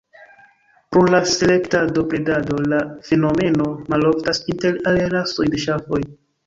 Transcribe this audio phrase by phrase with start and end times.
[0.95, 6.07] Pro la selektado bredado la fenomeno maloftas inter aliaj rasoj de ŝafoj.